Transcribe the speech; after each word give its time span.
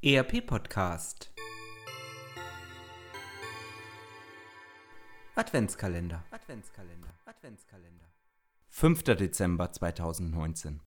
ERP 0.00 0.46
Podcast 0.46 1.32
Adventskalender 5.34 6.22
Adventskalender 6.30 7.08
Adventskalender 7.26 8.04
5. 8.68 9.02
Dezember 9.02 9.72
2019 9.72 10.78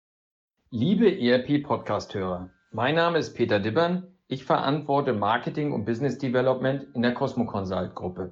Liebe 0.70 1.12
ERP 1.12 1.62
Podcast 1.62 2.13
Hörer, 2.13 2.52
mein 2.71 2.96
Name 2.96 3.18
ist 3.18 3.34
Peter 3.34 3.60
Dibbern. 3.60 4.08
Ich 4.29 4.46
verantworte 4.46 5.12
Marketing 5.12 5.73
und 5.73 5.84
Business 5.84 6.18
Development 6.18 6.88
in 6.96 7.02
der 7.02 7.14
Cosmo 7.14 7.46
Consult 7.46 7.93
Gruppe. 7.93 8.32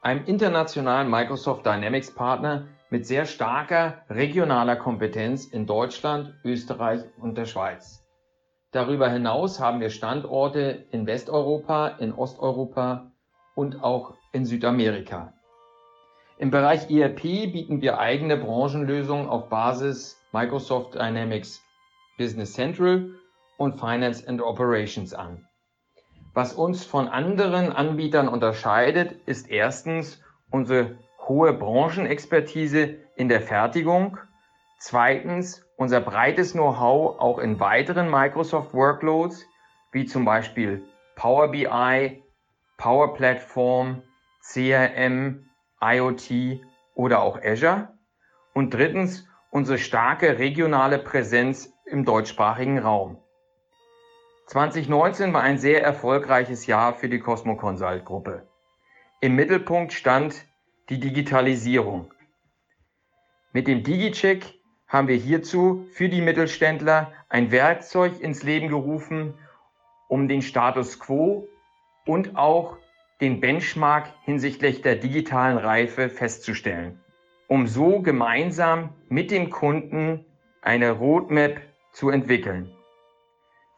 Einem 0.00 0.24
internationalen 0.26 1.10
Microsoft 1.10 1.66
Dynamics 1.66 2.14
Partner 2.14 2.68
mit 2.90 3.04
sehr 3.04 3.26
starker 3.26 4.04
regionaler 4.10 4.76
Kompetenz 4.76 5.46
in 5.46 5.66
Deutschland, 5.66 6.34
Österreich 6.44 7.02
und 7.18 7.36
der 7.36 7.46
Schweiz. 7.46 8.05
Darüber 8.76 9.08
hinaus 9.08 9.58
haben 9.58 9.80
wir 9.80 9.88
Standorte 9.88 10.84
in 10.90 11.06
Westeuropa, 11.06 11.88
in 11.98 12.12
Osteuropa 12.12 13.10
und 13.54 13.82
auch 13.82 14.12
in 14.32 14.44
Südamerika. 14.44 15.32
Im 16.36 16.50
Bereich 16.50 16.90
ERP 16.90 17.22
bieten 17.22 17.80
wir 17.80 17.98
eigene 17.98 18.36
Branchenlösungen 18.36 19.30
auf 19.30 19.48
Basis 19.48 20.20
Microsoft 20.30 20.94
Dynamics 20.94 21.64
Business 22.18 22.52
Central 22.52 23.12
und 23.56 23.80
Finance 23.80 24.28
and 24.28 24.42
Operations 24.42 25.14
an. 25.14 25.48
Was 26.34 26.52
uns 26.52 26.84
von 26.84 27.08
anderen 27.08 27.72
Anbietern 27.72 28.28
unterscheidet, 28.28 29.12
ist 29.24 29.48
erstens 29.48 30.20
unsere 30.50 30.98
hohe 31.26 31.54
Branchenexpertise 31.54 32.96
in 33.16 33.30
der 33.30 33.40
Fertigung, 33.40 34.18
zweitens 34.78 35.64
unser 35.76 36.00
breites 36.00 36.52
Know-how 36.52 37.18
auch 37.20 37.38
in 37.38 37.60
weiteren 37.60 38.10
Microsoft 38.10 38.72
Workloads, 38.72 39.44
wie 39.92 40.06
zum 40.06 40.24
Beispiel 40.24 40.84
Power 41.16 41.48
BI, 41.48 42.22
Power 42.76 43.14
Platform, 43.14 44.02
CRM, 44.42 45.48
IoT 45.80 46.60
oder 46.94 47.22
auch 47.22 47.40
Azure. 47.42 47.88
Und 48.54 48.72
drittens 48.72 49.26
unsere 49.50 49.78
starke 49.78 50.38
regionale 50.38 50.98
Präsenz 50.98 51.72
im 51.86 52.04
deutschsprachigen 52.04 52.78
Raum. 52.78 53.18
2019 54.46 55.32
war 55.32 55.42
ein 55.42 55.58
sehr 55.58 55.82
erfolgreiches 55.82 56.66
Jahr 56.66 56.94
für 56.94 57.08
die 57.08 57.18
Cosmo 57.18 57.56
Consult 57.56 58.04
Gruppe. 58.04 58.46
Im 59.20 59.34
Mittelpunkt 59.34 59.92
stand 59.92 60.46
die 60.88 61.00
Digitalisierung. 61.00 62.12
Mit 63.52 63.66
dem 63.66 63.82
DigiCheck 63.82 64.54
haben 64.88 65.08
wir 65.08 65.16
hierzu 65.16 65.86
für 65.92 66.08
die 66.08 66.20
Mittelständler 66.20 67.12
ein 67.28 67.50
Werkzeug 67.50 68.20
ins 68.20 68.42
Leben 68.42 68.68
gerufen, 68.68 69.34
um 70.08 70.28
den 70.28 70.42
Status 70.42 71.00
quo 71.00 71.48
und 72.06 72.36
auch 72.36 72.78
den 73.20 73.40
Benchmark 73.40 74.12
hinsichtlich 74.24 74.82
der 74.82 74.96
digitalen 74.96 75.58
Reife 75.58 76.08
festzustellen, 76.08 77.00
um 77.48 77.66
so 77.66 78.00
gemeinsam 78.00 78.90
mit 79.08 79.30
dem 79.30 79.50
Kunden 79.50 80.24
eine 80.62 80.92
Roadmap 80.92 81.60
zu 81.92 82.10
entwickeln. 82.10 82.70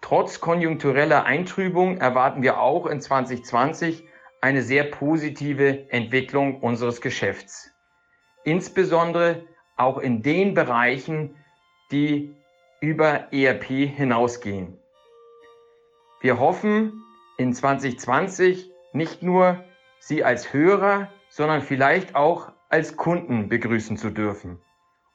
Trotz 0.00 0.40
konjunktureller 0.40 1.24
Eintrübung 1.24 1.98
erwarten 1.98 2.42
wir 2.42 2.60
auch 2.60 2.86
in 2.86 3.00
2020 3.00 4.04
eine 4.40 4.62
sehr 4.62 4.84
positive 4.84 5.90
Entwicklung 5.90 6.60
unseres 6.60 7.00
Geschäfts. 7.00 7.72
Insbesondere 8.44 9.44
auch 9.78 9.98
in 9.98 10.22
den 10.22 10.54
Bereichen, 10.54 11.36
die 11.90 12.34
über 12.80 13.32
ERP 13.32 13.64
hinausgehen. 13.64 14.78
Wir 16.20 16.38
hoffen 16.38 17.02
in 17.38 17.52
2020 17.52 18.70
nicht 18.92 19.22
nur 19.22 19.64
Sie 20.00 20.22
als 20.22 20.52
Hörer, 20.52 21.08
sondern 21.28 21.62
vielleicht 21.62 22.14
auch 22.14 22.52
als 22.68 22.96
Kunden 22.96 23.48
begrüßen 23.48 23.96
zu 23.96 24.10
dürfen 24.10 24.60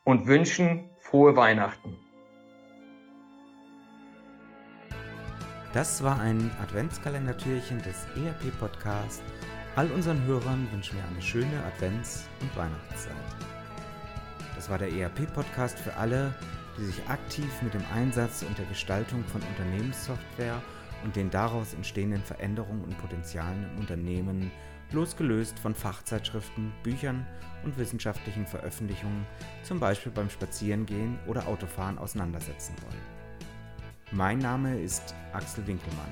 und 0.04 0.28
wünschen 0.28 0.90
frohe 1.00 1.36
Weihnachten. 1.36 1.98
Das 5.74 6.04
war 6.04 6.20
ein 6.20 6.52
Adventskalendertürchen 6.62 7.82
des 7.82 8.06
ERP 8.16 8.58
Podcasts. 8.60 9.24
All 9.76 9.90
unseren 9.92 10.24
Hörern 10.26 10.68
wünschen 10.72 10.98
wir 10.98 11.04
eine 11.06 11.22
schöne 11.22 11.64
Advents- 11.66 12.28
und 12.42 12.56
Weihnachtszeit. 12.56 13.53
Das 14.56 14.70
war 14.70 14.78
der 14.78 14.92
ERP-Podcast 14.92 15.80
für 15.80 15.96
alle, 15.96 16.34
die 16.78 16.86
sich 16.86 17.08
aktiv 17.08 17.50
mit 17.62 17.74
dem 17.74 17.84
Einsatz 17.94 18.44
und 18.44 18.58
der 18.58 18.66
Gestaltung 18.66 19.24
von 19.26 19.42
Unternehmenssoftware 19.42 20.62
und 21.04 21.16
den 21.16 21.30
daraus 21.30 21.74
entstehenden 21.74 22.24
Veränderungen 22.24 22.84
und 22.84 22.98
Potenzialen 22.98 23.70
im 23.72 23.80
Unternehmen, 23.80 24.52
losgelöst 24.92 25.58
von 25.60 25.76
Fachzeitschriften, 25.76 26.72
Büchern 26.84 27.26
und 27.64 27.78
wissenschaftlichen 27.78 28.46
Veröffentlichungen, 28.46 29.26
zum 29.64 29.80
Beispiel 29.80 30.12
beim 30.12 30.30
Spazierengehen 30.30 31.20
oder 31.28 31.48
Autofahren 31.48 31.98
auseinandersetzen 31.98 32.76
wollen. 32.84 33.02
Mein 34.12 34.38
Name 34.38 34.80
ist 34.80 35.16
Axel 35.34 35.66
Winkelmann. 35.66 36.12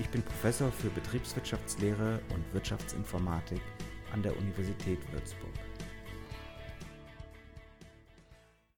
Ich 0.00 0.08
bin 0.08 0.22
Professor 0.22 0.72
für 0.72 0.88
Betriebswirtschaftslehre 0.88 2.20
und 2.34 2.54
Wirtschaftsinformatik 2.54 3.60
an 4.12 4.22
der 4.22 4.36
Universität 4.38 5.00
Würzburg. 5.12 5.52